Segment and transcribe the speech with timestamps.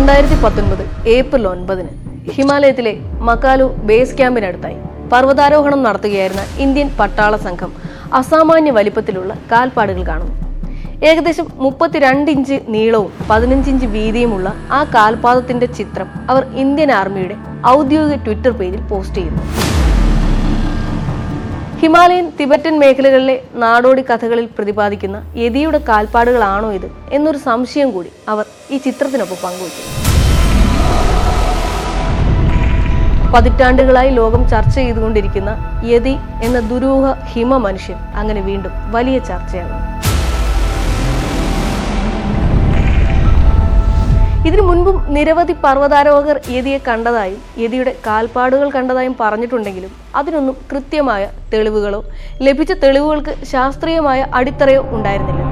[0.00, 0.82] രണ്ടായിരത്തി പത്തൊൻപത്
[1.14, 1.90] ഏപ്രിൽ ഒൻപതിന്
[2.34, 2.92] ഹിമാലയത്തിലെ
[3.28, 4.76] മക്കാലു ബേസ് ക്യാമ്പിനടുത്തായി
[5.12, 7.70] പർവതാരോഹണം നടത്തുകയായിരുന്ന ഇന്ത്യൻ പട്ടാള സംഘം
[8.18, 10.34] അസാമാന്യ വലിപ്പത്തിലുള്ള കാൽപ്പാടുകൾ കാണുന്നു.
[11.08, 14.48] ഏകദേശം മുപ്പത്തിരണ്ട് ഇഞ്ച് നീളവും പതിനഞ്ച് ഇഞ്ച് വീതിയുമുള്ള
[14.78, 17.36] ആ കാൽപാദത്തിന്റെ ചിത്രം അവർ ഇന്ത്യൻ ആർമിയുടെ
[17.76, 19.44] ഔദ്യോഗിക ട്വിറ്റർ പേജിൽ പോസ്റ്റ് ചെയ്യുന്നു.
[21.82, 28.44] ഹിമാലയൻ തിബറ്റൻ മേഖലകളിലെ നാടോടി കഥകളിൽ പ്രതിപാദിക്കുന്ന യതിയുടെ കാൽപ്പാടുകളാണോ ഇത് എന്നൊരു സംശയം കൂടി അവർ
[28.74, 29.88] ഈ ചിത്രത്തിനൊപ്പം പങ്കുവയ്ക്കുന്നു.
[33.34, 35.50] പതിറ്റാണ്ടുകളായി ലോകം ചർച്ച ചെയ്തുകൊണ്ടിരിക്കുന്ന
[35.92, 36.14] യതി
[36.48, 39.86] എന്ന ദുരൂഹ ഹിമ മനുഷ്യൻ അങ്ങനെ വീണ്ടും വലിയ ചർച്ചയാകുന്നു.
[44.50, 52.00] ഇതിനു മുൻപും നിരവധി പർവതാരോഹകർ യതിയെ കണ്ടതായും യതിയുടെ കാൽപ്പാടുകൾ കണ്ടതായും പറഞ്ഞിട്ടുണ്ടെങ്കിലും അതിനൊന്നും കൃത്യമായ തെളിവുകളോ
[52.46, 55.44] ലഭിച്ച തെളിവുകൾക്ക് ശാസ്ത്രീയമായ അടിത്തറയോ ഉണ്ടായിരുന്നില്ല.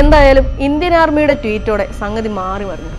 [0.00, 2.96] എന്തായാലും ഇന്ത്യൻ ആർമിയുടെ ട്വീറ്റോടെ സംഗതി മാറി മറിഞ്ഞു.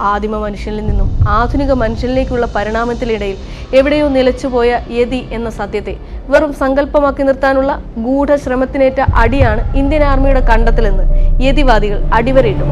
[0.00, 3.36] ആദിമ മനുഷ്യനിൽ നിന്നും ആധുനിക മനുഷ്യനിലേക്കുള്ള പരിണാമത്തിനിടയിൽ
[3.76, 5.96] എവിടെയോ നിലച്ചുപോയ യതി എന്ന സത്യത്തെ
[6.28, 11.04] വെറും സങ്കല്പമാക്കി നിർത്താനുള്ള ഗൂഢശ്രമത്തിനേറ്റ അടിയാണ് ഇന്ത്യൻ ആർമിയുടെ കണ്ടെത്തലെന്ന്
[11.44, 12.64] യതിവാദികൾ അടിവരയിട്ട്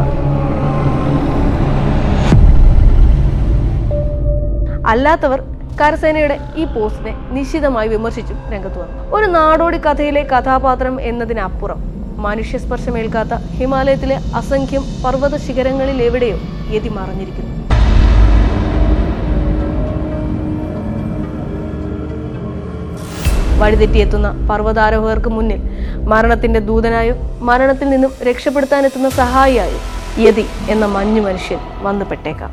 [4.87, 5.41] അല്ലാത്തവർ
[5.81, 9.17] കരസേനയുടെ ഈ പോസ്റ്റിനെ നിശിതമായി വിമർശിച്ചും രംഗത്ത് വന്നു.
[9.17, 16.39] ഒരു നാടോടി കഥയിലെ കഥാപാത്രം എന്നതിനപ്പുറം മനുഷ്യസ്പർശമേൽക്കാത്ത ഹിമാലയത്തിലെ അസംഖ്യം പർവത ശിഖരങ്ങളിൽ എവിടെയോ
[16.75, 17.51] യതി മറഞ്ഞിരിക്കുന്നു
[23.59, 25.61] വഴിതെറ്റിയെത്തുന്ന പർവതാരോഹകർക്ക് മുന്നിൽ
[26.09, 29.81] മരണത്തിന്റെ ദൂതനായോ മരണത്തിൽ നിന്നും രക്ഷപ്പെടുത്താനെത്തുന്ന സഹായിയായോ
[30.19, 32.51] യതി എന്ന മഞ്ഞു മനുഷ്യൻ വന്നുപെട്ടേക്കാം.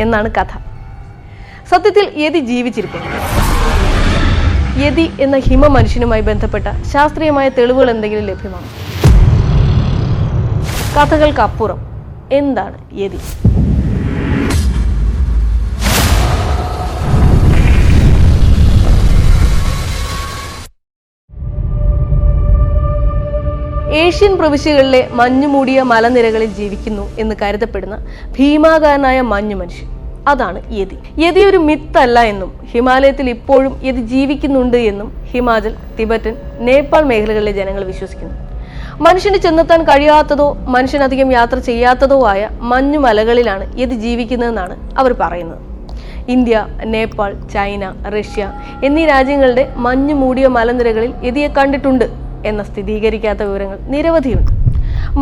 [0.00, 0.52] എന്നാണ് കഥ.
[1.70, 3.39] സത്യത്തിൽ യതി ജീവിച്ചിരിപ്പുണ്ട്
[4.82, 8.68] യതി എന്ന ഹിമ മനുഷ്യനുമായി ബന്ധപ്പെട്ട ശാസ്ത്രീയമായ തെളിവുകൾ എന്തെങ്കിലും ലഭ്യമാണ്?
[10.96, 11.80] കഥകൾക്കപ്പുറം
[12.38, 13.20] എന്താണ് യതി?
[24.02, 27.96] ഏഷ്യൻ പ്രവിശ്യകളിലെ മഞ്ഞുമൂടിയ മലനിരകളിൽ ജീവിക്കുന്നു എന്ന് കരുതപ്പെടുന്ന
[28.36, 29.88] ഭീമാകാരനായ മഞ്ഞു മനുഷ്യൻ
[30.32, 30.98] അതാണ് യതി.
[31.24, 36.34] യതി ഒരു മിത്തല്ല എന്നും ഹിമാലയത്തിൽ ഇപ്പോഴും യതി ജീവിക്കുന്നുണ്ട് എന്നും ഹിമാചൽ തിബറ്റൻ
[36.68, 38.36] നേപ്പാൾ മേഖലകളിലെ ജനങ്ങൾ വിശ്വസിക്കുന്നു.
[39.06, 45.60] മനുഷ്യന് ചെന്നെത്താൻ കഴിയാത്തതോ മനുഷ്യനധികം യാത്ര ചെയ്യാത്തതോ ആയ മഞ്ഞുമലകളിലാണ് യതി ജീവിക്കുന്നതെന്നാണ് അവർ പറയുന്നത്.
[46.34, 46.56] ഇന്ത്യ
[46.94, 47.84] നേപ്പാൾ ചൈന
[48.16, 48.42] റഷ്യ
[48.86, 52.06] എന്നീ രാജ്യങ്ങളുടെ മഞ്ഞു മൂടിയ മലനിരകളിൽ യതിയെ കണ്ടിട്ടുണ്ട്
[52.50, 54.52] എന്ന സ്ഥിരീകരിക്കാത്ത വിവരങ്ങൾ നിരവധിയുണ്ട്.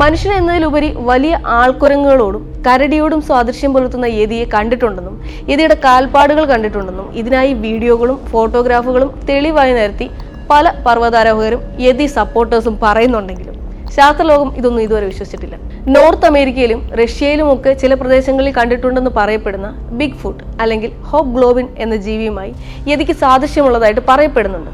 [0.00, 5.14] മനുഷ്യൻ എന്നതിലുപരി വലിയ ആൾക്കുരങ്ങുകളോടും കരടിയോടും സ്വാദൃശ്യം പുലർത്തുന്ന യതിയെ കണ്ടിട്ടുണ്ടെന്നും
[5.50, 10.10] യതിയുടെ കാൽപ്പാടുകൾ കണ്ടിട്ടുണ്ടെന്നും ഇതിനായി വീഡിയോകളും ഫോട്ടോഗ്രാഫുകളും തെളിവായി നിരത്തി
[10.50, 13.54] പല പർവതാരോഹകരും യതി സപ്പോർട്ടേഴ്സും പറയുന്നുണ്ടെങ്കിലും
[13.96, 15.56] ശാസ്ത്രലോകം ഇതൊന്നും ഇതുവരെ വിശ്വസിച്ചിട്ടില്ല.
[15.94, 19.68] നോർത്ത് അമേരിക്കയിലും റഷ്യയിലും ഒക്കെ ചില പ്രദേശങ്ങളിൽ കണ്ടിട്ടുണ്ടെന്ന് പറയപ്പെടുന്ന
[19.98, 22.52] ബിഗ് ഫുട്ട് അല്ലെങ്കിൽ ഹോപ്പ് ഗ്ലോബിൻ എന്ന ജീവിയുമായി
[22.90, 24.70] യതിക്ക് സാദൃശ്യമുള്ളതായിട്ട് പറയപ്പെടുന്നുണ്ട്.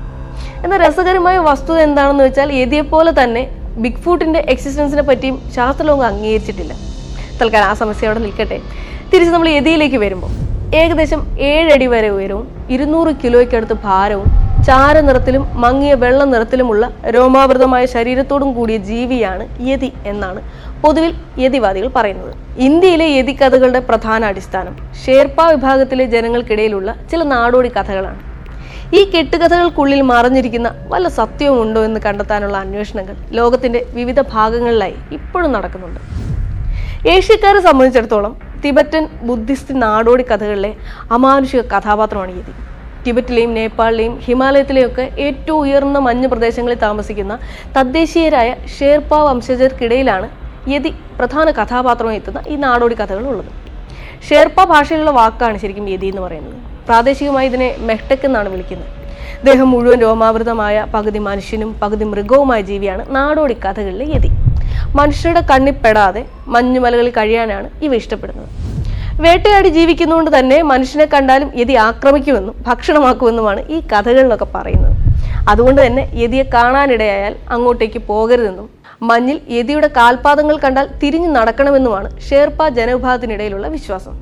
[0.65, 3.45] എന്നാൽ രസകരമായ വസ്തുത എന്താണെന്ന് വെച്ചാൽ യതിയെപ്പോലെ തന്നെ
[3.83, 6.73] ബിഗ് ഫൂട്ടിന്റെ എക്സിസ്റ്റൻസിനെ പറ്റിയും ശാസ്ത്രലോകം അംഗീകരിച്ചിട്ടില്ല.
[7.41, 8.59] തൽക്കാലം ആ സമസ്യ അവിടെ നിൽക്കട്ടെ.
[9.13, 10.33] തിരിച്ച് നമ്മൾ എതിയിലേക്ക് വരുമ്പോൾ?
[10.81, 14.29] ഏകദേശം ഏഴടി വരെ ഉയരവും ഇരുന്നൂറ് കിലോയ്ക്കടുത്ത് ഭാരവും
[14.67, 20.41] ചാര നിറത്തിലും മങ്ങിയ വെള്ള നിറത്തിലുമുള്ള രോമാവൃതമായ ശരീരത്തോടും കൂടിയ ജീവിയാണ് യതി എന്നാണ്
[20.83, 22.33] പൊതുവിൽ യതിവാദികൾ പറയുന്നത്.
[22.59, 28.34] ഇന്ത്യയിലെ യതി കഥകളുടെ പ്രധാന അടിസ്ഥാനം ഷേർപ്പ വിഭാഗത്തിലെ ജനങ്ങൾക്കിടയിലുള്ള ചില നാടോടി കഥകളാണ്.
[28.99, 36.01] ഈ കെട്ടുകഥകൾക്കുള്ളിൽ മറഞ്ഞിരിക്കുന്ന വല്ല സത്യവും ഉണ്ടോ എന്ന് കണ്ടെത്താനുള്ള അന്വേഷണങ്ങൾ ലോകത്തിന്റെ വിവിധ ഭാഗങ്ങളിലായി ഇപ്പോഴും നടക്കുന്നുണ്ട്.
[37.15, 38.35] ഏഷ്യക്കാരെ സംബന്ധിച്ചിടത്തോളം
[38.65, 40.75] തിബറ്റൻ ബുദ്ധിസ്റ്റ് നാടോടി കഥകളിലെ
[41.17, 42.55] അമാനുഷിക കഥാപാത്രമാണ് യതി
[43.07, 47.39] ടിബറ്റിലെയും നേപ്പാളിലെയും ഹിമാലയത്തിലെയും ഒക്കെ ഏറ്റവും ഉയർന്ന മഞ്ഞ് പ്രദേശങ്ങളിൽ താമസിക്കുന്ന
[47.77, 50.29] തദ്ദേശീയരായ ഷേർപ്പ വംശജർക്കിടയിലാണ്
[50.73, 53.51] യതി പ്രധാന കഥാപാത്രമായി എത്തുന്ന ഈ നാടോടി കഥകൾ ഉള്ളത്
[54.29, 56.74] ഷേർപ്പ ഭാഷയിലുള്ള വാക്കാണ് ശരിക്കും യതി എന്ന് പറയുന്നത്.
[56.89, 58.91] പ്രാദേശികമായി ഇതിനെ മെഹ്ടെക് എന്നാണ് വിളിക്കുന്നത്.
[59.49, 64.31] ദേഹം മുഴുവൻ രോമാവൃതമായ പകുതി മനുഷ്യനും പകുതി മൃഗവുമായ ജീവിയാണ് നാടോടി കഥകളിലെ യതി
[64.99, 66.23] മനുഷ്യരുടെ കണ്ണിപ്പെടാതെ
[66.55, 68.51] മഞ്ഞുമലകളിൽ കഴിയാനാണ് ഇവ ഇഷ്ടപ്പെടുന്നത്.
[69.25, 74.97] വേട്ടയാടി ജീവിക്കുന്നതുകൊണ്ട് തന്നെ മനുഷ്യനെ കണ്ടാലും യതി ആക്രമിക്കുമെന്നും ഭക്ഷണമാക്കുമെന്നുമാണ് ഈ കഥകളിലൊക്കെ പറയുന്നത്.
[75.51, 78.69] അതുകൊണ്ട് തന്നെ യതിയെ കാണാനിടയായാൽ അങ്ങോട്ടേക്ക് പോകരുതെന്നും
[79.11, 84.15] മഞ്ഞിൽ യതിയുടെ കാൽപാദങ്ങൾ കണ്ടാൽ തിരിഞ്ഞു നടക്കണമെന്നുമാണ് ഷേർപ്പ ജനവിഭാഗത്തിനിടയിലുള്ള വിശ്വാസം.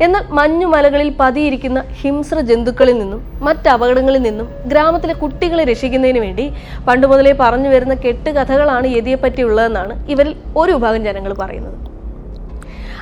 [0.00, 6.52] എന്നാൽ മഞ്ഞുമലകളിൽ പതിയിരിക്കുന്ന ഹിംസ്ര ജന്തുക്കളിൽ നിന്നും മറ്റ് അപകടങ്ങളിൽ നിന്നും ഗ്രാമത്തിലെ കുട്ടികളെ രക്ഷിക്കുന്നതിന് വേണ്ടി
[6.88, 11.78] പണ്ട് മുതലേ പറഞ്ഞു വരുന്ന കെട്ടുകഥകളാണ് യതിയെപ്പറ്റിയുള്ളതെന്നാണ് ഇവരിൽ ഒരു വിഭാഗം ജനങ്ങൾ പറയുന്നത്.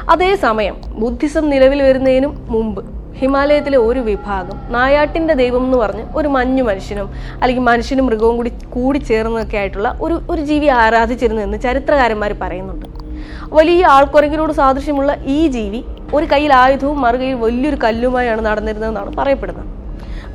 [0.08, 7.08] അതേസമയം ബുദ്ധിസം നിലവിൽ വരുന്നതിനും മുമ്പ് ഹിമാലയത്തിലെ ഒരു വിഭാഗം നായാട്ടിന്റെ ദൈവം എന്ന് പറഞ്ഞ് ഒരു മഞ്ഞു മനുഷ്യനും
[7.40, 12.86] അല്ലെങ്കിൽ മനുഷ്യനും മൃഗവും കൂടി കൂടി ചേർന്നൊക്കെ ആയിട്ടുള്ള ഒരു ഒരു ജീവി ആരാധിച്ചിരുന്നു എന്ന് ചരിത്രകാരന്മാർ പറയുന്നുണ്ട്.
[13.50, 15.84] വലിയ ആൾക്കുരങ്ങിനോട് സാദൃശ്യമുള്ള ഈ ജീവി
[16.16, 19.68] ഒരു കയ്യിൽ ആയുധവും മറുകയിൽ വലിയൊരു കല്ലുമായാണ് നടന്നിരുന്നതെന്നാണ് പറയപ്പെടുന്നത്.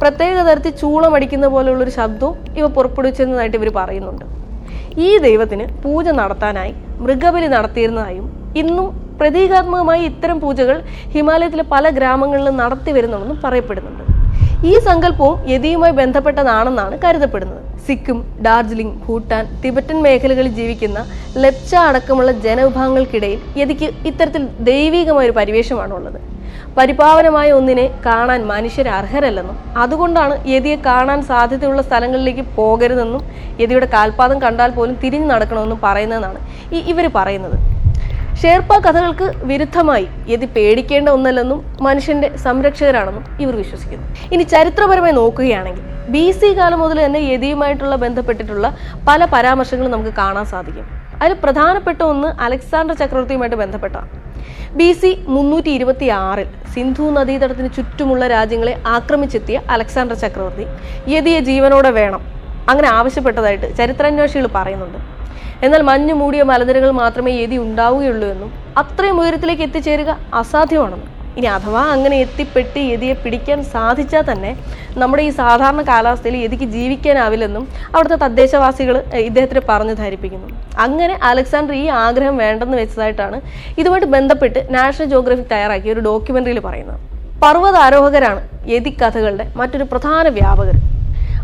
[0.02, 4.26] പ്രത്യേക തരത്തിൽ ചൂളമടിക്കുന്ന പോലെയുള്ളൊരു ശബ്ദവും ഇവ പുറപ്പെടുവിച്ചിരുന്നതായിട്ട് ഇവർ പറയുന്നുണ്ട്.
[5.06, 6.74] ഈ ദൈവത്തിന് പൂജ നടത്താനായി
[7.06, 8.26] മൃഗബലി നടത്തിയിരുന്നതായും
[8.62, 8.88] ഇന്നും
[9.20, 10.78] പ്രതീകാത്മകമായി ഇത്തരം പൂജകൾ
[11.14, 14.04] ഹിമാലയത്തിലെ പല ഗ്രാമങ്ങളിലും നടത്തി വരുന്നുണ്ടെന്നും പറയപ്പെടുന്നുണ്ട്.
[14.72, 17.64] ഈ സങ്കല്പവും യതിയുമായി ബന്ധപ്പെട്ടതാണെന്നാണ് കരുതപ്പെടുന്നത്.
[17.86, 21.00] സിക്കിം ഡാർജിലിംഗ് ഭൂട്ടാൻ തിബറ്റൻ മേഖലകളിൽ ജീവിക്കുന്ന
[21.44, 26.20] ലെപ്ച അടക്കമുള്ള ജനവിഭാഗങ്ങൾക്കിടയിൽ യതിക്ക് ഇത്തരത്തിൽ ദൈവികമായ ഒരു പരിവേഷമാണുള്ളത്.
[26.78, 33.24] പരിപാവനമായ ഒന്നിനെ കാണാൻ മനുഷ്യർ അർഹരല്ലെന്നും അതുകൊണ്ടാണ് യതിയെ കാണാൻ സാധ്യതയുള്ള സ്ഥലങ്ങളിലേക്ക് പോകരുതെന്നും
[33.62, 36.40] യതിയുടെ കാൽപാദം കണ്ടാൽ പോലും തിരിഞ്ഞു നടക്കണമെന്നും പറയുന്നതെന്നാണ്
[36.76, 37.58] ഈ ഇവർ പറയുന്നത്.
[38.42, 44.06] ഷേർപ്പ കഥകൾക്ക് വിരുദ്ധമായി യതി പേടിക്കേണ്ട ഒന്നല്ലെന്നും മനുഷ്യന്റെ സംരക്ഷകരാണെന്നും ഇവർ വിശ്വസിക്കുന്നു.
[44.34, 45.86] ഇനി ചരിത്രപരമായി നോക്കുകയാണെങ്കിൽ
[46.16, 48.68] ബി സി കാലം മുതൽ തന്നെ യതിയുമായിട്ടുള്ള ബന്ധപ്പെട്ടിട്ടുള്ള
[49.10, 50.86] പല പരാമർശങ്ങളും നമുക്ക് കാണാൻ സാധിക്കും.
[51.22, 54.10] അതിൽ പ്രധാനപ്പെട്ട ഒന്ന് അലക്സാണ്ടർ ചക്രവർത്തിയുമായിട്ട് ബന്ധപ്പെട്ടാണ്
[54.80, 60.66] ബി സി മുന്നൂറ്റി ഇരുപത്തി ആറിൽ സിന്ധു നദീതടത്തിന് ചുറ്റുമുള്ള രാജ്യങ്ങളെ ആക്രമിച്ചെത്തിയ അലക്സാണ്ടർ ചക്രവർത്തി
[61.16, 62.24] യതിയെ ജീവനോടെ വേണം.
[62.72, 65.00] അങ്ങനെ ആവശ്യപ്പെട്ടതായിട്ട് ചരിത്രാന്വേഷികൾ പറയുന്നുണ്ട്.
[65.66, 68.50] എന്നാൽ മഞ്ഞു മൂടിയ മലനിരകൾ മാത്രമേ യതി ഉണ്ടാവുകയുള്ളൂ എന്നും
[68.82, 70.12] അത്രയും ഉയരത്തിലേക്ക് എത്തിച്ചേരുക
[70.42, 71.12] അസാധ്യമാണെന്നും.
[71.40, 74.52] ഇനി അഥവാ അങ്ങനെ എത്തിപ്പെട്ട് യതിയെ പിടിക്കാൻ സാധിച്ചാൽ തന്നെ
[75.02, 77.64] നമ്മുടെ ഈ സാധാരണ കാലാവസ്ഥയിൽ യതിക്ക് ജീവിക്കാനാവില്ലെന്നും
[77.94, 78.96] അവിടുത്തെ തദ്ദേശവാസികൾ
[79.28, 80.48] ഇദ്ദേഹത്തിന് പറഞ്ഞു ധരിപ്പിക്കുന്നു.
[80.86, 83.40] അങ്ങനെ അലക്സാണ്ടർ ഈ ആഗ്രഹം വേണ്ടെന്ന് വെച്ചതായിട്ടാണ്
[83.82, 87.00] ഇതുമായിട്ട് ബന്ധപ്പെട്ട് നാഷണൽ ജോഗ്രഫിക് തയ്യാറാക്കിയ ഒരു ഡോക്യുമെന്ററിയിൽ പറയുന്നത്.
[87.44, 88.42] പർവതാരോഹകരാണ്
[88.74, 90.78] യതി കഥകളുടെ മറ്റൊരു പ്രധാന വ്യാപകർ.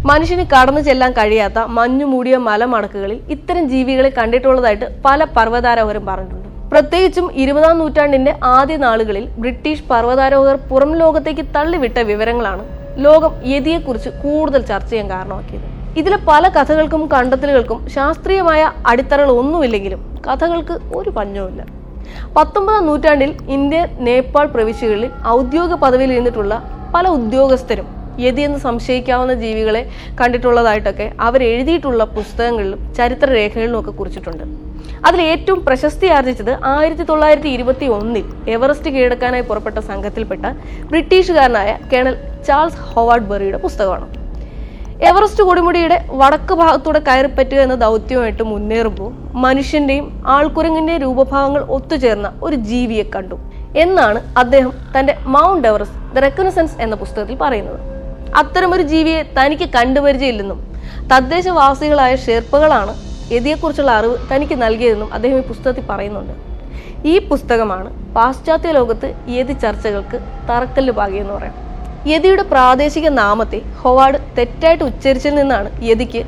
[0.10, 6.48] മനുഷ്യന് കടന്നു ചെല്ലാൻ കഴിയാത്ത മഞ്ഞു മൂടിയ മലമടക്കുകളിൽ ഇത്തരം ജീവികളെ കണ്ടിട്ടുള്ളതായിട്ട് പല പർവതാരോഹരും പറഞ്ഞിട്ടുണ്ട്.
[6.72, 12.64] പ്രത്യേകിച്ചും ഇരുപതാം നൂറ്റാണ്ടിന്റെ ആദ്യ നാളുകളിൽ ബ്രിട്ടീഷ് പർവതാരോഹകർ പുറം ലോകത്തേക്ക് തള്ളിവിട്ട വിവരങ്ങളാണ്
[13.06, 15.68] ലോകം യതിയെക്കുറിച്ച് കൂടുതൽ ചർച്ച ചെയ്യാൻ കാരണമാക്കിയത്.
[16.00, 18.62] ഇതിലെ പല കഥകൾക്കും കണ്ടെത്തലുകൾക്കും ശാസ്ത്രീയമായ
[18.92, 21.64] അടിത്തറകൾ ഒന്നുമില്ലെങ്കിലും കഥകൾക്ക് ഒരു പഞ്ഞവുമില്ല.
[22.38, 26.56] പത്തൊമ്പതാം നൂറ്റാണ്ടിൽ ഇന്ത്യ നേപ്പാൾ പ്രവിശ്യകളിൽ ഔദ്യോഗിക പദവിയിൽ ഇരുന്നിട്ടുള്ള
[26.96, 34.44] പല ഉദ്യോഗസ്ഥരും യതി എന്ന് സംശയിക്കാവുന്ന ജീവികളെ കണ്ടിട്ടുള്ളതായിട്ടൊക്കെ അവർ എഴുതിയിട്ടുള്ള പുസ്തകങ്ങളിലും ചരിത്രരേഖകളിലും ഒക്കെ കുറിച്ചിട്ടുണ്ട്.
[35.08, 40.46] അതിൽ ഏറ്റവും പ്രശസ്തി ആർജിച്ചത് ആയിരത്തി തൊള്ളായിരത്തി ഇരുപത്തി ഒന്നിൽ എവറസ്റ്റ് കീഴടക്കാനായി പുറപ്പെട്ട സംഘത്തിൽപ്പെട്ട
[40.92, 42.18] ബ്രിട്ടീഷുകാരനായ കേണൽ
[42.48, 44.08] ചാൾസ് ഹോവാർഡ് ബെറിയുടെ പുസ്തകമാണ്.
[45.10, 49.12] എവറസ്റ്റ് കൊടുമുടിയുടെ വടക്ക് ഭാഗത്തൂടെ കയറിപ്പറ്റുക എന്ന ദൗത്യമായിട്ട് മുന്നേറുമ്പോൾ
[49.46, 53.40] മനുഷ്യന്റെയും ആൾക്കുരങ്ങിന്റെയും രൂപഭാവങ്ങൾ ഒത്തുചേർന്ന ഒരു ജീവിയെ കണ്ടു.
[53.76, 57.93] എന്നാണ് അദ്ദേഹം തന്റെ മൗണ്ട് എവറസ്റ്റ് ദ റെക്കനസൻസ് എന്ന പുസ്തകത്തിൽ പറയുന്നത്.
[58.40, 60.60] അത്തരമൊരു ജീവിയെ തനിക്ക് കണ്ടുപരിചയമില്ലെന്നും
[61.12, 62.94] തദ്ദേശവാസികളായ ഷെർപ്പകളാണ്
[63.34, 66.34] യതിയെക്കുറിച്ചുള്ള അറിവ് തനിക്ക് നൽകിയതെന്നും അദ്ദേഹം ഈ പുസ്തകത്തിൽ പറയുന്നുണ്ട്.
[67.12, 70.18] ഈ പുസ്തകമാണ് പാശ്ചാത്യ ലോകത്ത് യതി ചർച്ചകൾക്ക്
[70.50, 71.56] തറക്കല്ല് പാകിയെന്ന് പറയാം.
[72.12, 76.22] യതിയുടെ പ്രാദേശിക നാമത്തെ ഹൊവാർഡ് തെറ്റായിട്ട് ഉച്ചരിച്ചിൽ നിന്നാണ് യതിക്ക്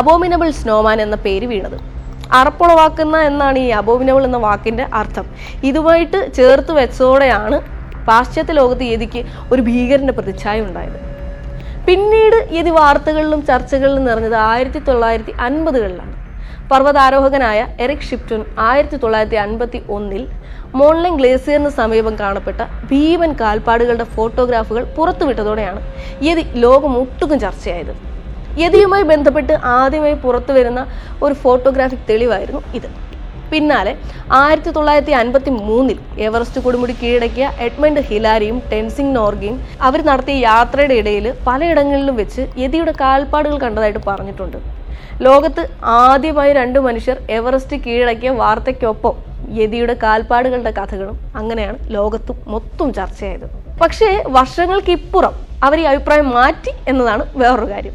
[0.00, 1.78] അബോമിനബിൾ സ്നോമാൻ എന്ന പേര് വീണത്.
[2.40, 5.26] അറപ്പുളവാക്കുന്ന എന്നാണ് ഈ അബോമിനബിൾ എന്ന വാക്കിന്റെ അർത്ഥം.
[5.70, 7.58] ഇതുമായിട്ട് ചേർത്ത് വെച്ചതോടെയാണ്
[8.08, 11.05] പാശ്ചാത്യ ലോകത്ത് യതിക്ക് ഒരു ഭീകരന്റെ പ്രതിച്ഛായ ഉണ്ടായത്.
[11.86, 16.14] പിന്നീട് ഇത് വാർത്തകളിലും ചർച്ചകളിലും നിറഞ്ഞത് ആയിരത്തി തൊള്ളായിരത്തി അൻപതുകളിലാണ്
[16.70, 20.22] പർവതാരോഹകനായ എറിക് ഷിപ്റ്റൺ ആയിരത്തി തൊള്ളായിരത്തി അൻപത്തി ഒന്നിൽ
[20.78, 25.80] മോൺലൈൻ ഗ്ലേസിയറിന് സമീപം കാണപ്പെട്ട ഭീമൻ കാൽപ്പാടുകളുടെ ഫോട്ടോഗ്രാഫുകൾ പുറത്തുവിട്ടതോടെയാണ്
[26.28, 27.94] യതി ലോകം ഒട്ടുക്കും ചർച്ചയായത്.
[28.64, 30.80] യതിയുമായി ബന്ധപ്പെട്ട് ആദ്യമായി പുറത്തു വരുന്ന
[31.22, 32.88] ഒരു ഫോട്ടോഗ്രാഫിക് തെളിവായിരുന്നു ഇത്.
[33.50, 33.92] പിന്നാലെ
[34.40, 39.56] ആയിരത്തി തൊള്ളായിരത്തി അൻപത്തി മൂന്നിൽ എവറസ്റ്റ് കൊടുമുടി കീഴടക്കിയ എഡ്മണ്ട് ഹിലാരിയും ടെൻസിംഗ് നോർഗയും
[39.88, 44.58] അവർ നടത്തിയ യാത്രയുടെ ഇടയിൽ പലയിടങ്ങളിലും വെച്ച് യതിയുടെ കാൽപ്പാടുകൾ കണ്ടതായിട്ട് പറഞ്ഞിട്ടുണ്ട്.
[45.26, 49.14] ലോകത്ത് ആദ്യമായി രണ്ട് മനുഷ്യർ എവറസ്റ്റ് കീഴടക്കിയ വാർത്തയ്ക്കൊപ്പം
[49.60, 53.46] യതിയുടെ കാൽപ്പാടുകളുടെ കഥകളും അങ്ങനെയാണ് ലോകത്ത് മൊത്തം ചർച്ചയായത്.
[53.82, 55.34] പക്ഷേ വർഷങ്ങൾക്കിപ്പുറം
[55.66, 57.94] അവർ ഈ അഭിപ്രായം മാറ്റി എന്നതാണ് വേറൊരു കാര്യം.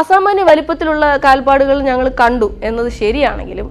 [0.00, 3.68] അസാമാന്യ വലിപ്പത്തിലുള്ള കാൽപ്പാടുകൾ ഞങ്ങൾ കണ്ടു എന്നത് ശരിയാണെങ്കിലും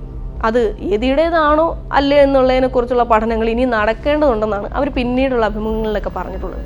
[0.47, 1.67] അത് യതിയുടേതാണോ
[1.97, 6.65] അല്ലേ എന്നുള്ളതിനെ കുറിച്ചുള്ള പഠനങ്ങൾ ഇനി നടക്കേണ്ടതുണ്ടെന്നാണ് അവർ പിന്നീടുള്ള അഭിമുഖങ്ങളിലൊക്കെ പറഞ്ഞിട്ടുള്ളത്.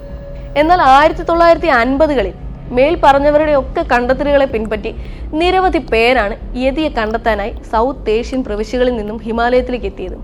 [0.62, 2.34] എന്നാൽ ആയിരത്തി തൊള്ളായിരത്തി അൻപതുകളിൽ
[2.78, 4.92] മേൽ പറഞ്ഞവരുടെ ഒക്കെ കണ്ടെത്തലുകളെ പിൻപറ്റി
[5.40, 10.18] നിരവധി പേരാണ് യതിയെ കണ്ടെത്താനായി സൗത്ത് ഏഷ്യൻ പ്രവിശ്യകളിൽ നിന്നും ഹിമാലയത്തിലേക്ക് എത്തിയത്.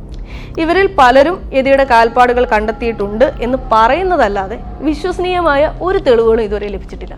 [0.64, 7.16] ഇവരിൽ പലരും യതിയുടെ കാൽപ്പാടുകൾ കണ്ടെത്തിയിട്ടുണ്ട് എന്ന് പറയുന്നതല്ലാതെ വിശ്വസനീയമായ ഒരു തെളിവുകളും ഇതുവരെ ലഭിച്ചിട്ടില്ല.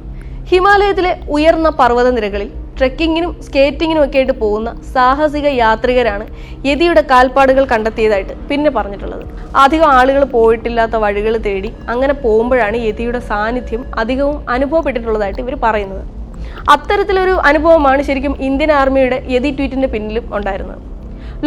[0.52, 6.26] ഹിമാലയത്തിലെ ഉയർന്ന പർവതനിരകളിൽ ട്രെക്കിങ്ങിനും സ്കേറ്റിങ്ങിനും ഒക്കെ ആയിട്ട് പോകുന്ന സാഹസിക യാത്രികരാണ്
[6.68, 9.24] യതിയുടെ കാൽപ്പാടുകൾ കണ്ടെത്തിയതായിട്ട് പിന്നെ പറഞ്ഞിട്ടുള്ളത്.
[9.64, 16.04] അധികം ആളുകൾ പോയിട്ടില്ലാത്ത വഴികൾ തേടി അങ്ങനെ പോകുമ്പോഴാണ് യതിയുടെ സാന്നിധ്യം അധികവും അനുഭവപ്പെട്ടിട്ടുള്ളതായിട്ട് ഇവർ പറയുന്നത്.
[16.74, 20.82] അത്തരത്തിലൊരു അനുഭവമാണ് ശരിക്കും ഇന്ത്യൻ ആർമിയുടെ യതി ട്വീറ്റിന്റെ പിന്നിലും ഉണ്ടായിരുന്നത്.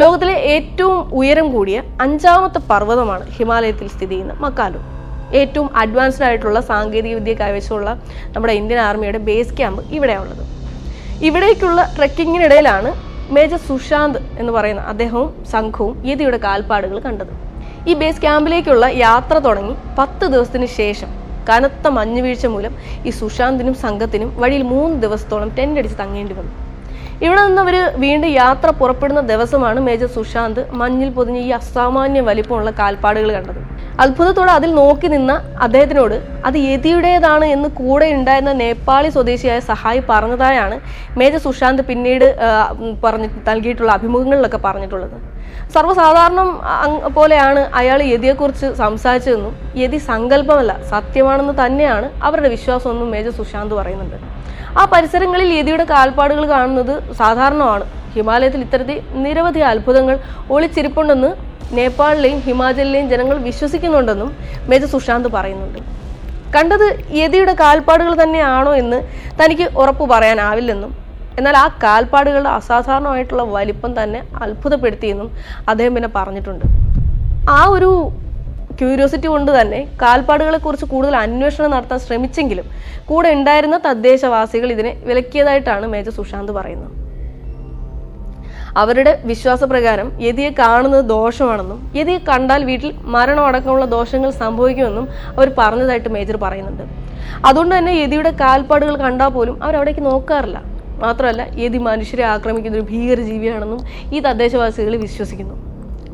[0.01, 4.81] ലോകത്തിലെ ഏറ്റവും ഉയരം കൂടിയ അഞ്ചാമത്തെ പർവതമാണ് ഹിമാലയത്തിൽ സ്ഥിതി ചെയ്യുന്ന മക്കാലു.
[5.41, 7.91] ഏറ്റവും അഡ്വാൻസ്ഡ് ആയിട്ടുള്ള സാങ്കേതിക വിദ്യ കൈവശമുള്ള
[8.35, 10.45] നമ്മുടെ ഇന്ത്യൻ ആർമിയുടെ ബേസ് ക്യാമ്പ് ഇവിടെയാണുള്ളത്.
[11.29, 12.91] ഇവിടേക്കുള്ള ട്രെക്കിങ്ങിനിടയിലാണ്
[13.35, 17.33] മേജർ സുശാന്ത് എന്ന് പറയുന്ന അദ്ദേഹവും സംഘവും യതിയുടെ കാൽപ്പാടുകൾ കണ്ടത്.
[17.91, 21.11] ഈ ബേസ് ക്യാമ്പിലേക്കുള്ള യാത്ര തുടങ്ങി പത്ത് ദിവസത്തിന് ശേഷം
[21.49, 22.75] കനത്ത മഞ്ഞുവീഴ്ച മൂലം
[23.09, 26.53] ഈ സുശാന്തിനും സംഘത്തിനും വഴിയിൽ മൂന്ന് ദിവസത്തോളം ടെന്റ് അടിച്ച് തങ്ങേണ്ടി വന്നു.
[27.25, 33.31] ഇവിടെ നിന്ന് അവർ വീണ്ടും യാത്ര പുറപ്പെടുന്ന ദിവസമാണ് മേജർ സുശാന്ത് മഞ്ഞിൽ പൊതിഞ്ഞ ഈ അസാമാന്യ വലിപ്പമുള്ള കാൽപ്പാടുകൾ
[33.37, 33.61] കണ്ടത്.
[34.01, 35.33] അത്ഭുതത്തോടെ അതിൽ നോക്കി നിന്ന
[35.65, 36.15] അദ്ദേഹത്തിനോട്
[36.47, 40.81] അത് യതിയുടേതാണ് എന്ന് കൂടെ ഉണ്ടായിരുന്ന നേപ്പാളി സ്വദേശിയായ സഹായി പറഞ്ഞതായാണ്
[41.19, 42.27] മേജർ സുശാന്ത് പിന്നീട്
[43.05, 45.17] പറഞ്ഞ് നൽകിയിട്ടുള്ള അഭിമുഖങ്ങളിലൊക്കെ പറഞ്ഞിട്ടുള്ളത്.
[45.75, 46.49] സർവസാധാരണം
[47.19, 54.19] പോലെയാണ് അയാൾ യതിയെക്കുറിച്ച് സംസാരിച്ചതെന്നും യതി സങ്കല്പമല്ല സത്യമാണെന്ന് തന്നെയാണ് അവരുടെ വിശ്വാസമെന്നും മേജർ സുശാന്ത് പറയുന്നുണ്ട്.
[54.81, 57.85] ആ പരിസരങ്ങളിൽ യതിയുടെ കാൽപ്പാടുകൾ കാണുന്നത് സാധാരണമാണ്.
[58.15, 60.17] ഹിമാലയത്തിൽ ഇത്തരത്തിൽ നിരവധി അത്ഭുതങ്ങൾ
[60.55, 61.31] ഒളിച്ചിരിപ്പുണ്ടെന്ന്
[61.79, 64.31] നേപ്പാളിലെയും ഹിമാചലിലെയും ജനങ്ങൾ വിശ്വസിക്കുന്നുണ്ടെന്നും
[64.71, 65.81] മേജർ സുശാന്ത് പറയുന്നുണ്ട്.
[66.55, 66.87] കണ്ടത്
[67.21, 68.99] യതിയുടെ കാൽപ്പാടുകൾ തന്നെയാണോ എന്ന്
[69.41, 70.93] തനിക്ക് ഉറപ്പ് പറയാനാവില്ലെന്നും
[71.39, 75.29] എന്നാൽ ആ കാൽപ്പാടുകളുടെ അസാധാരണമായിട്ടുള്ള വലിപ്പം തന്നെ അത്ഭുതപ്പെടുത്തിയെന്നും
[75.71, 76.65] അദ്ദേഹം പിന്നെ പറഞ്ഞിട്ടുണ്ട്.
[77.59, 77.91] ആ ഒരു
[78.81, 82.67] ക്യൂരിയോസിറ്റി കൊണ്ട് തന്നെ കാൽപ്പാടുകളെ കുറിച്ച് കൂടുതൽ അന്വേഷണം നടത്താൻ ശ്രമിച്ചെങ്കിലും
[83.11, 86.93] കൂടെ ഉണ്ടായിരുന്ന തദ്ദേശവാസികൾ ഇതിനെ വിലക്കിയതായിട്ടാണ് മേജർ സുശാന്ത് പറയുന്നത്.
[88.81, 96.85] അവരുടെ വിശ്വാസപ്രകാരം യതിയെ കാണുന്നത് ദോഷമാണെന്നും യതിയെ കണ്ടാൽ വീട്ടിൽ മരണമടക്കമുള്ള ദോഷങ്ങൾ സംഭവിക്കുമെന്നും അവർ പറഞ്ഞതായിട്ട് മേജർ പറയുന്നുണ്ട്.
[97.49, 100.59] അതുകൊണ്ട് തന്നെ യതിയുടെ കാൽപ്പാടുകൾ കണ്ടാൽ പോലും അവരവിടേക്ക് നോക്കാറില്ല.
[101.03, 103.81] മാത്രമല്ല യതി മനുഷ്യരെ ആക്രമിക്കുന്ന ഒരു ഭീകരജീവിയാണെന്നും
[104.15, 105.57] ഈ തദ്ദേശവാസികൾ വിശ്വസിക്കുന്നു.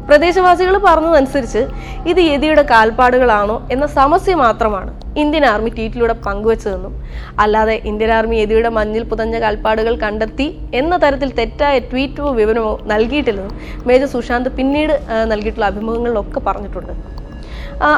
[0.08, 1.62] പ്രദേശവാസികൾ പറഞ്ഞതനുസരിച്ച്
[2.10, 4.90] ഇത് യതിയുടെ കാൽപ്പാടുകളാണോ എന്ന സമസ്യ മാത്രമാണ്
[5.22, 6.94] ഇന്ത്യൻ ആർമി ട്വീറ്റിലൂടെ പങ്കുവച്ചതെന്നും
[7.42, 10.46] അല്ലാതെ ഇന്ത്യൻ ആർമി യതിയുടെ മഞ്ഞിൽ പുതഞ്ഞ കാൽപ്പാടുകൾ കണ്ടെത്തി
[10.80, 13.56] എന്ന തരത്തിൽ തെറ്റായ ട്വീറ്റോ വിവരമോ നൽകിയിട്ടില്ലെന്നും
[13.90, 14.94] മേജർ സുശാന്ത് പിന്നീട്
[15.32, 16.92] നൽകിയിട്ടുള്ള അഭിമുഖങ്ങളിലൊക്കെ പറഞ്ഞിട്ടുണ്ട്.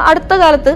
[0.09, 0.71] അടുത്ത കാലത്ത്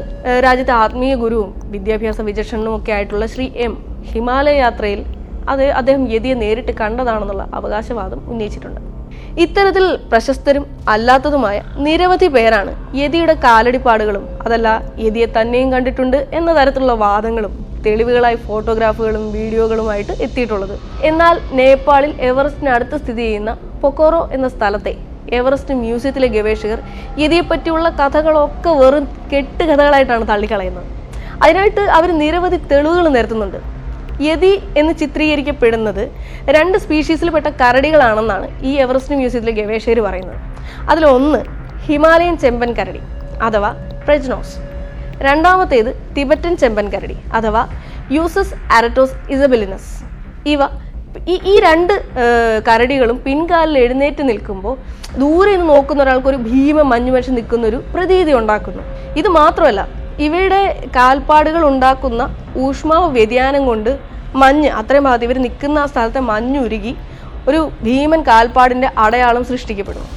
[0.47, 3.75] രാജ്യത്തെ ആത്മീയ ഗുരുവും വിദ്യാഭ്യാസ വിചക്ഷണനും ഒക്കെ ആയിട്ടുള്ള ശ്രീ എം
[4.11, 5.01] ഹിമാലയ യാത്രയിൽ
[5.53, 8.81] അത് അദ്ദേഹം യതിയെ നേരിട്ട് കണ്ടതാണെന്നുള്ള അവകാശവാദം ഉന്നയിച്ചിട്ടുണ്ട്.
[9.43, 14.67] ഇത്തരത്തിൽ പ്രശസ്തരും അല്ലാത്തതുമായ നിരവധി പേരാണ് യതിയുടെ കാലടിപ്പാടുകളും അതല്ല
[15.05, 17.53] യതിയെ തന്നെയും കണ്ടിട്ടുണ്ട് എന്ന തരത്തിലുള്ള വാദങ്ങളും
[17.85, 20.75] തെളിവുകളായി ഫോട്ടോഗ്രാഫുകളും വീഡിയോകളുമായിട്ട് എത്തിയിട്ടുള്ളത്.
[21.09, 23.51] എന്നാൽ നേപ്പാളിൽ എവറസ്റ്റിനടുത്ത് സ്ഥിതി ചെയ്യുന്ന
[23.83, 24.93] പൊക്കോറോ എന്ന സ്ഥലത്തെ
[25.39, 26.79] എവറസ്റ്റ് മ്യൂസിയത്തിലെ ഗവേഷകർ
[27.23, 30.89] യതിയെപ്പറ്റിയുള്ള കഥകളൊക്കെ വെറും കെട്ടുകഥകളായിട്ടാണ് തള്ളിക്കളയുന്നത്.
[31.43, 33.59] അതിനായിട്ട് അവർ നിരവധി തെളിവുകൾ നിരത്തുന്നുണ്ട്.
[34.21, 36.11] യതി എന്ന് ചിത്രീകരിക്കപ്പെടുന്നത്
[36.55, 40.39] രണ്ട് സ്പീഷീസിൽപ്പെട്ട കരടികളാണെന്നാണ് ഈ എവറസ്റ്റ് മ്യൂസിയത്തിലെ ഗവേഷകർ പറയുന്നത്.
[40.91, 41.41] അതിലൊന്ന്
[41.87, 43.01] ഹിമാലയൻ ചെമ്പൻ കരടി
[43.47, 43.71] അഥവാ
[44.05, 44.55] പ്രജ്നോസ്.
[45.27, 47.61] രണ്ടാമത്തേത് ടിബറ്റൻ ചെമ്പൻ കരടി അഥവാ
[48.11, 49.91] യൂസസ് അരറ്റോസ് ഇസബെലിനസ്.
[50.53, 50.61] ഇവ
[51.33, 51.93] ഈ ഈ രണ്ട്
[52.67, 54.75] കരടികളും പിൻകാലിൽ എഴുന്നേറ്റ് നിൽക്കുമ്പോൾ
[55.19, 58.83] ദൂരെ നിന്ന് നോക്കുന്ന ഒരാൾക്ക് ഒരു ഭീമ മഞ്ഞുമനുഷ്യൻ നിൽക്കുന്ന ഒരു പ്രതീതി ഉണ്ടാക്കുന്നു.
[59.19, 63.99] ഇത് മാത്രമല്ല ഇവയുടെ കാൽപ്പാടുകൾ ഉണ്ടാക്കുന്ന ഊഷ്മാവ് വ്യതിയാനം കൊണ്ട്
[64.35, 66.95] മഞ്ഞ് അത്രയും ഭാഗത്ത് ഇവർ നിൽക്കുന്ന ആ സ്ഥലത്തെ മഞ്ഞുരുകി
[67.47, 70.07] ഒരു ഭീമൻ കാൽപ്പാടിന്റെ അടയാളം സൃഷ്ടിക്കപ്പെടുന്നു.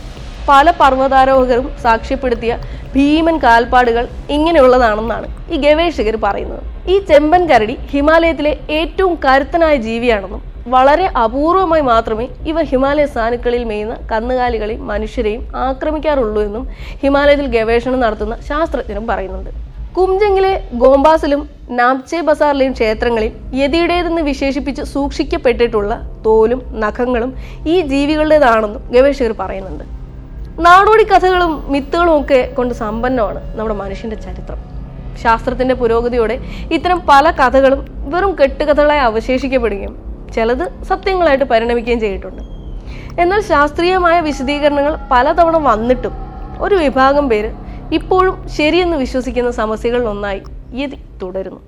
[0.48, 2.58] പല പർവതാരോഹകരും സാക്ഷ്യപ്പെടുത്തിയ
[2.94, 6.62] ഭീമൻ കാൽപ്പാടുകൾ ഇങ്ങനെയുള്ളതാണെന്നാണ് ഈ ഗവേഷകർ പറയുന്നത്.
[6.90, 14.86] ഈ ചെമ്പൻ കരടി ഹിമാലയത്തിലെ ഏറ്റവും കരുത്തനായ ജീവിയാണെന്നും വളരെ അപൂർവമായി മാത്രമേ ഇവ ഹിമാലയ സാനുക്കളിൽ മേയുന്ന കന്നുകാലികളെയും
[14.86, 16.68] മനുഷ്യരെയും ആക്രമിക്കാറുള്ളൂ എന്നും
[17.02, 19.67] ഹിമാലയത്തിൽ ഗവേഷണം നടത്തുന്ന ശാസ്ത്രജ്ഞരും പറയുന്നുണ്ട്.
[19.98, 21.40] കുംജങ്ങിലെ ഗോംബാസിലും
[21.70, 25.92] നാംചെ ബസാറിലെയും ക്ഷേത്രങ്ങളിൽ യതിയുടേതെന്ന് വിശേഷിപ്പിച്ച് സൂക്ഷിക്കപ്പെട്ടിട്ടുള്ള
[26.26, 27.30] തോലും നഖങ്ങളും
[27.66, 29.84] ഈ ജീവികളുടേതാണെന്നും ഗവേഷകർ പറയുന്നുണ്ട്.
[30.66, 34.60] നാടോടി കഥകളും മിത്തുകളും ഒക്കെ കൊണ്ട് സമ്പന്നമാണ് നമ്മുടെ മനുഷ്യന്റെ ചരിത്രം.
[35.22, 36.38] ശാസ്ത്രത്തിന്റെ പുരോഗതിയോടെ
[36.72, 37.80] ഇത്തരം പല കഥകളും
[38.14, 39.94] വെറും കെട്ടുകഥകളായി അവശേഷിക്കപ്പെടുകയും
[40.34, 42.42] ചിലത് സത്യങ്ങളായിട്ട് പരിണമിക്കുകയും ചെയ്തിട്ടുണ്ട്.
[43.20, 46.12] എന്നാൽ ശാസ്ത്രീയമായ വിശദീകരണങ്ങൾ പലതവണ വന്നിട്ടും
[46.60, 47.50] ഒരു വിഭാഗം പേര്
[47.92, 50.40] ഇപ്പോഴും ശരിയെന്ന് വിശ്വസിക്കുന്ന സമസ്യകളിൽ ഒന്നായി
[50.80, 51.60] യതി തുടരുന്നു.